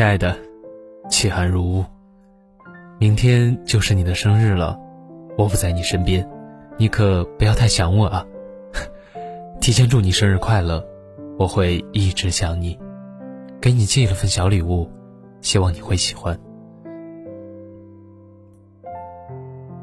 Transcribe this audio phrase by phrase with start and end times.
[0.00, 0.34] 亲爱的，
[1.10, 1.84] 气寒如雾。
[2.98, 4.80] 明天就是你的生日了，
[5.36, 6.26] 我不在你身边，
[6.78, 8.26] 你可不要太想我啊。
[9.60, 10.82] 提前祝你生日快乐，
[11.38, 12.78] 我会一直想你。
[13.60, 14.90] 给你寄了份小礼物，
[15.42, 16.34] 希望你会喜欢。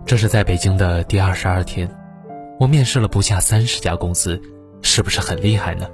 [0.04, 1.88] 这是在北京的第二十二天，
[2.60, 4.42] 我面试了不下三十家公司，
[4.82, 5.88] 是不是很厉害呢？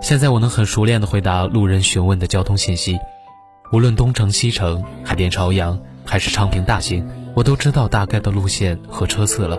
[0.00, 2.98] 现在我能很熟练的回答路人询问的交通信息，
[3.72, 9.58] 无论东城西城、海淀朝阳还是昌平大兴，我都知道大概的路线和车次了。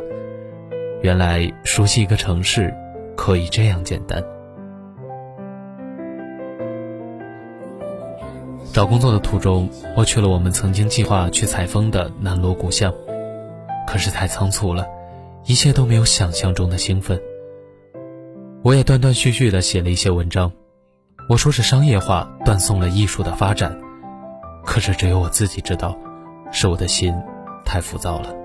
[1.02, 2.74] 原来熟悉一个城市
[3.16, 4.24] 可以这样简单。
[8.74, 12.94] 找工作的途中，我去了我们曾经计划去采风的南锣鼓巷，
[13.86, 14.88] 可是太仓促了，
[15.46, 17.20] 一切都没有想象中的兴奋。
[18.62, 20.52] 我也断断续续的写了一些文章，
[21.30, 23.80] 我说是商业化断送了艺术的发展，
[24.66, 25.98] 可是只有我自己知道，
[26.52, 27.14] 是我的心
[27.64, 28.36] 太浮躁了。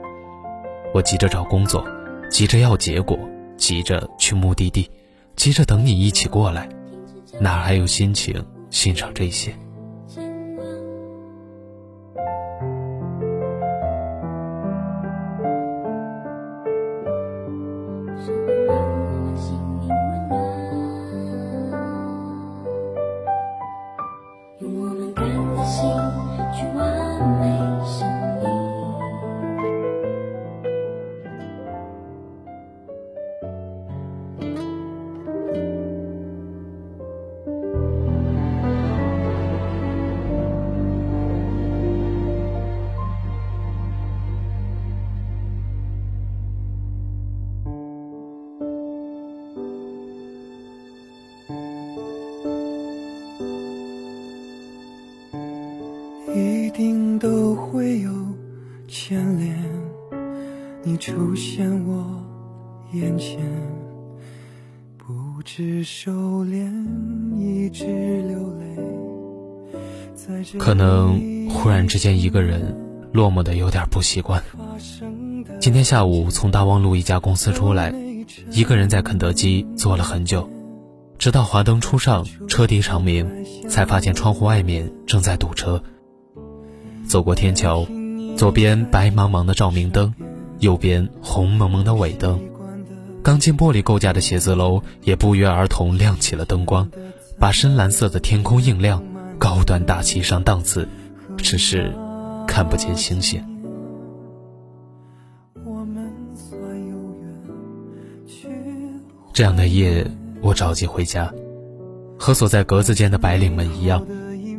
[0.94, 1.84] 我急着找工作，
[2.30, 3.18] 急着要结果，
[3.56, 4.88] 急着去目的地，
[5.34, 6.68] 急着等你一起过来，
[7.40, 9.52] 哪还有心情欣赏这些？
[60.94, 62.22] 你出现我
[62.92, 63.40] 眼前，
[64.96, 66.12] 不知收
[66.44, 66.70] 敛，
[67.36, 67.84] 一直
[68.22, 68.64] 流泪。
[70.56, 72.76] 可能忽然之间一个人
[73.12, 74.40] 落寞的有点不习惯。
[75.58, 77.92] 今天下午从大望路一家公司出来，
[78.52, 80.48] 一个人在肯德基坐了很久，
[81.18, 83.28] 直到华灯初上，车笛长鸣，
[83.68, 85.82] 才发现窗户外面正在堵车。
[87.08, 87.84] 走过天桥，
[88.36, 90.14] 左边白茫茫的照明灯，
[90.60, 92.40] 右边红蒙蒙的尾灯，
[93.22, 96.88] 钢筋玻璃构架的写字楼也不约而同亮起了灯光，
[97.38, 99.02] 把深蓝色的天空映亮，
[99.38, 100.88] 高端大气上档次，
[101.36, 101.92] 只是
[102.46, 103.42] 看不见星星。
[109.32, 110.06] 这样的夜，
[110.40, 111.32] 我着急回家，
[112.16, 114.06] 和锁在格子间的白领们一样。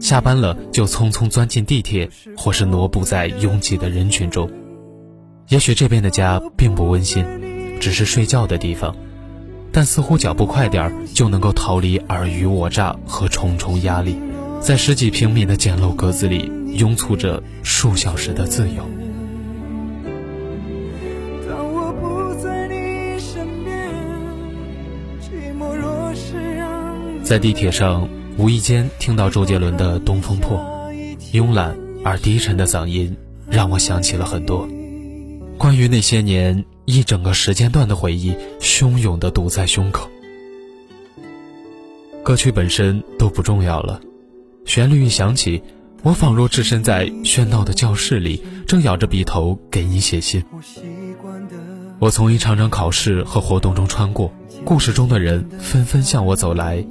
[0.02, 4.52] 下班了就匆匆钻进地铁，或是挪步在拥挤的人群中。
[5.48, 7.26] 也许这边的家并不温馨，
[7.80, 8.96] 只是睡觉的地方，
[9.72, 14.18] 但似乎脚步快点儿就能够逃离尔虞我诈和重重压力，
[14.60, 18.84] 在十几平米的简陋格子里拥簇着数小时的自由。
[27.24, 28.08] 在地铁上。
[28.38, 30.60] 无意间听到周杰伦的《东风破》，
[31.32, 31.74] 慵懒
[32.04, 33.16] 而低沉的嗓音
[33.50, 34.68] 让我想起了很多
[35.58, 40.10] 关于那些年一整个时间段的回忆，汹涌的堵在胸口。
[42.24, 44.02] 歌曲本身都不重要了，
[44.66, 45.62] 旋律一响起，
[46.04, 50.44] 我仿若置身在喧闹的教室里，正咬着笔头给你写信。
[52.00, 54.34] 我从一场场考试和活动中穿过，
[54.66, 56.86] 故事中的人纷纷向我走来。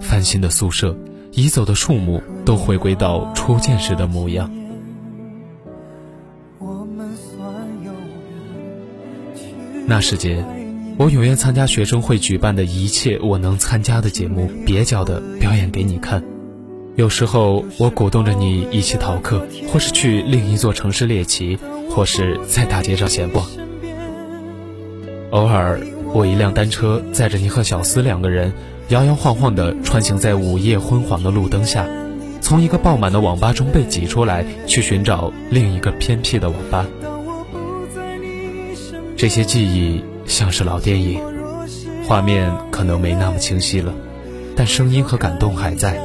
[0.00, 0.94] 翻新的宿舍，
[1.32, 4.50] 移走的树木，都回归到初见时的模样。
[9.88, 10.44] 那时间，
[10.98, 16.24] 我永愿参加学生会举办的一切我能参加的节目，蹩脚的表演给你看。
[16.96, 21.56] 有时候，我鼓动着你一起逃课，或是去另一座城市猎奇，
[21.88, 23.46] 或是在大街上闲逛。
[25.30, 25.80] 偶尔，
[26.12, 28.52] 我一辆单车载着你和小司两个人。
[28.88, 31.86] 摇摇晃晃地穿行在午夜昏黄的路灯下，
[32.40, 36.86] 从一个爆满的网吧中被挤出来，去寻找另一个偏僻的网吧。
[39.16, 41.22] 这些记忆像是老电影，
[42.06, 43.94] 画面可能没那么清晰了，
[44.54, 45.98] 但声音和感动还在，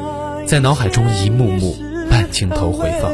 [0.48, 1.76] 在脑海中一幕幕
[2.10, 3.12] 半镜头回放。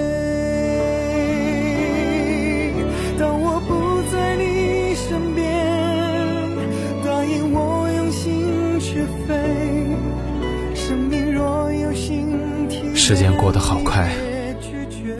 [12.93, 14.11] 时间过得好快，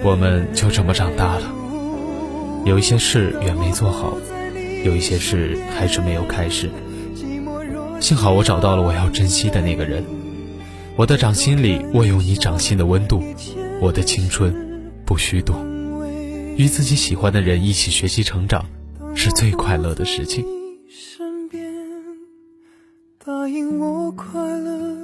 [0.04, 1.52] 我们就这么长大了。
[2.66, 4.18] 有一些事远没做好，
[4.88, 6.72] 有一些事还是没有开始。
[8.00, 10.04] 幸好我找到了我要珍惜的那个人。
[10.96, 13.22] 我的掌心里握有你掌心的温度，
[13.82, 15.54] 我的青春不虚度。
[16.56, 18.66] 与自己喜欢的人一起学习成长，
[19.14, 20.46] 是最快乐的事情。
[23.24, 24.96] 答应我快乐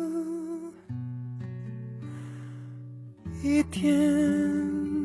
[3.44, 5.02] 一点。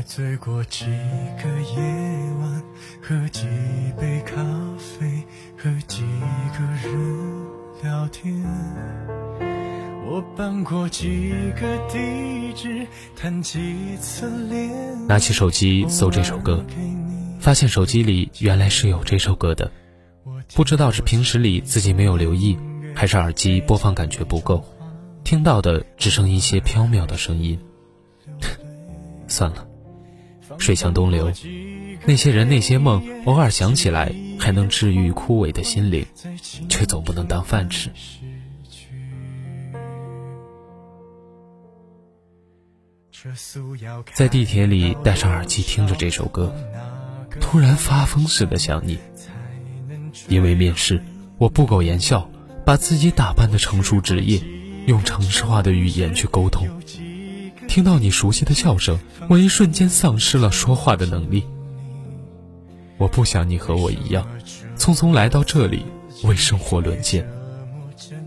[0.00, 1.78] 买醉过几个夜
[2.40, 2.62] 晚，
[3.02, 3.42] 喝几
[4.00, 4.34] 杯咖
[4.78, 5.22] 啡，
[5.58, 6.00] 和几
[6.56, 7.46] 个人
[7.82, 8.42] 聊天。
[10.06, 16.64] 我搬过几个地址，谈几次恋拿起手机搜这首歌，
[17.38, 19.70] 发现手机里原来是有这首歌的。
[20.54, 22.58] 不知道是平时里自己没有留意，
[22.94, 24.64] 还是耳机播放感觉不够，
[25.24, 27.60] 听到的只剩一些飘渺的声音。
[29.28, 29.66] 算了。
[30.58, 31.32] 水向东流，
[32.06, 36.04] 那些人那些梦，偶尔想起来还能治愈枯萎的心灵，
[36.68, 37.90] 却总不能当饭吃。
[44.14, 46.54] 在地铁里戴上耳机听着这首歌，
[47.40, 48.98] 突然发疯似的想你。
[50.28, 51.02] 因为面试，
[51.38, 52.30] 我不苟言笑，
[52.64, 54.42] 把自己打扮的成熟职业，
[54.86, 56.66] 用城市化的语言去沟通。
[57.70, 61.44] 听到你熟悉的笑声，我一瞬间丧失了说话的能力。
[62.98, 64.26] 我不想你和我一样，
[64.76, 65.86] 匆匆来到这里
[66.24, 67.24] 为生活沦陷。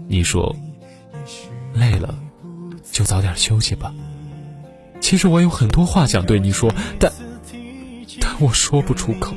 [0.07, 0.55] 你说
[1.73, 2.17] 累了，
[2.89, 3.93] 就早点休息吧。
[5.01, 7.11] 其实我有很多话想对你说，但
[8.21, 9.35] 但我说不出口。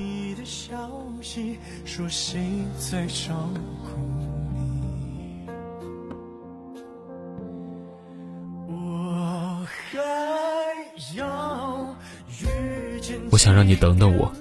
[13.37, 14.33] 我想让你等等我，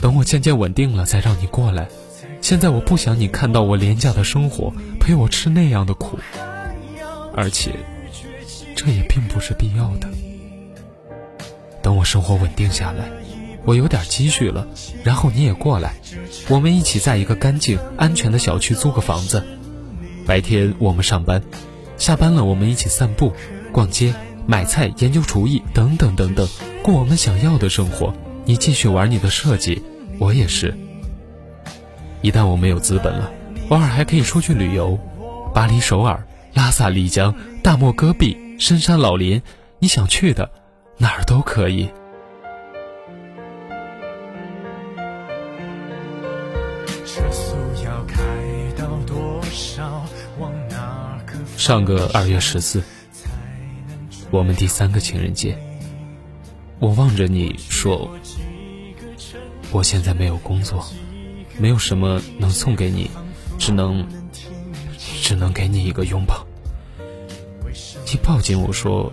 [0.00, 1.88] 等我渐渐稳定了再让你过来。
[2.40, 6.16] 现在我不想你看到我廉价的生活，陪我吃那样的苦，
[7.34, 7.72] 而且
[8.76, 10.08] 这也并不是必要的。
[11.82, 13.10] 等我生活稳定下来，
[13.64, 14.68] 我有点积蓄了，
[15.02, 15.96] 然后你也过来，
[16.48, 19.42] 我们一起在一个干净安全的小区租个房子。
[20.24, 21.42] 白天我们上班，
[21.96, 23.32] 下班了我们一起散步、
[23.72, 24.14] 逛街、
[24.46, 26.48] 买菜、研究厨艺等等等等，
[26.84, 28.14] 过我们想要的生活。
[28.48, 29.82] 你继续玩你的设计，
[30.18, 30.74] 我也是。
[32.22, 33.30] 一旦我没有资本了，
[33.68, 34.98] 偶尔还可以出去旅游，
[35.52, 39.42] 巴黎、首尔、拉萨、丽江、大漠戈壁、深山老林，
[39.80, 40.50] 你想去的
[40.96, 41.90] 哪儿都可以。
[51.58, 52.82] 上个二月十四，
[54.30, 55.67] 我们第三个情人节。
[56.80, 58.08] 我望着你说
[59.72, 60.86] ：“我现在没有工作，
[61.58, 63.10] 没有什么能送给你，
[63.58, 64.06] 只能
[65.20, 66.46] 只能给你一个拥抱。”
[68.10, 69.12] 你抱紧我说：“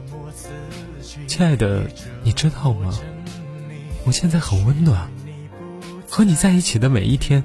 [1.28, 1.90] 亲爱的，
[2.24, 2.98] 你知道吗？
[4.06, 5.10] 我现在很温暖，
[6.08, 7.44] 和你在一起的每一天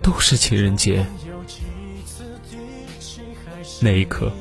[0.00, 1.04] 都是情人节。”
[3.82, 4.32] 那一刻，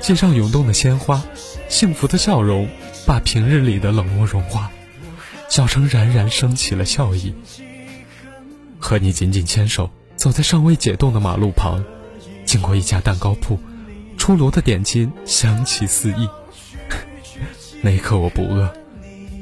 [0.00, 1.24] 街上涌动的鲜花，
[1.68, 2.68] 幸福的笑容。
[3.06, 4.68] 把平日里的冷漠融化，
[5.48, 7.32] 小城冉冉升起了笑意。
[8.80, 11.84] 和你紧紧牵手，走在尚未解冻的马路旁，
[12.44, 13.60] 经过一家蛋糕铺，
[14.18, 16.28] 出炉的点心香气四溢。
[17.80, 18.74] 那一刻我不饿，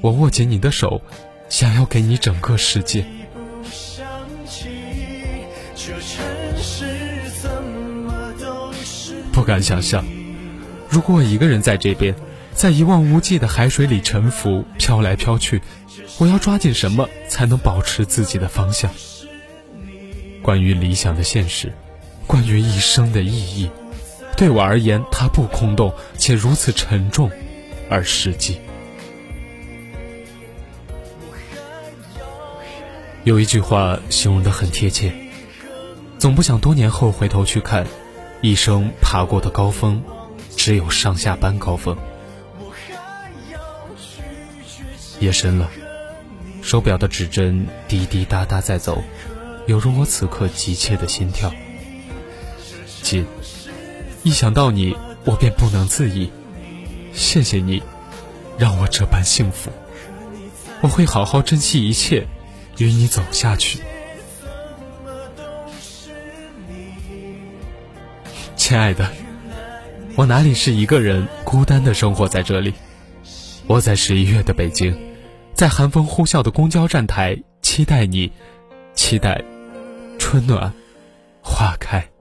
[0.02, 1.00] 我握紧你的手，
[1.48, 3.06] 想要给你整个世界。
[9.32, 10.04] 不敢想象，
[10.90, 12.14] 如果我一个人在这边。
[12.54, 15.60] 在一望无际的海水里沉浮，飘来飘去。
[16.18, 18.90] 我要抓紧什么才能保持自己的方向？
[20.40, 21.72] 关于理想的现实，
[22.26, 23.68] 关于一生的意义，
[24.36, 27.30] 对我而言，它不空洞，且如此沉重
[27.90, 28.60] 而实际。
[33.24, 35.12] 有一句话形容的很贴切：
[36.18, 37.86] 总不想多年后回头去看，
[38.42, 40.02] 一生爬过的高峰，
[40.56, 41.96] 只有上下班高峰。
[45.24, 45.70] 夜深了，
[46.60, 49.02] 手表的指针滴滴答答在走，
[49.66, 51.50] 犹如我此刻急切的心跳。
[53.02, 53.24] 锦，
[54.22, 56.30] 一想到你，我便不能自已。
[57.14, 57.82] 谢谢你，
[58.58, 59.70] 让我这般幸福。
[60.82, 62.26] 我会好好珍惜一切，
[62.76, 63.80] 与你走下去。
[68.56, 69.10] 亲爱的，
[70.16, 72.74] 我哪里是一个人孤单的生活在这里？
[73.66, 74.94] 我在十一月的北京，
[75.54, 78.30] 在寒风呼啸的公交站台，期待你，
[78.94, 79.40] 期待
[80.18, 80.72] 春暖
[81.40, 82.13] 花开。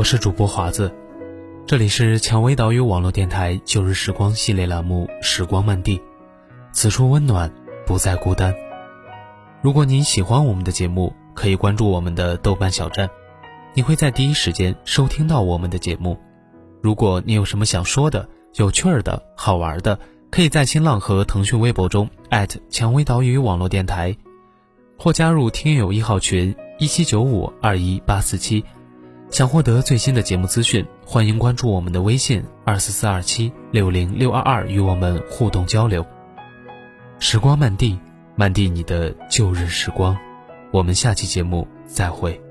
[0.00, 0.90] 我是主播华子，
[1.66, 5.98] 这里是蔷薇岛屿网络电台旧日时光系列栏目《时光漫地》，
[6.72, 7.52] 此处温暖，
[7.86, 8.54] 不再孤单。
[9.60, 13.10] 如果您喜欢我们的节目，可以关注我们的豆瓣小站，
[13.74, 16.18] 你会在第一时间收听到我们的节目。
[16.80, 19.98] 如果你有什么想说的、有趣儿的、好玩的，
[20.30, 22.08] 可以在新浪和腾讯微博中
[22.70, 24.16] 蔷薇岛屿网络电台，
[24.96, 28.64] 或加入听友一号群一七九五二一八四七。
[29.30, 36.04] 想获得最新的节目资讯，欢迎关注我们的微信二四四二七六零六二二，与我们互动交流。
[37.20, 37.96] 时光漫地，
[38.34, 40.18] 漫地你的旧日时光。
[40.72, 42.49] 我们下期节目再会。